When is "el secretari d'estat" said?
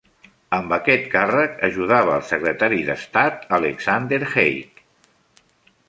2.21-3.47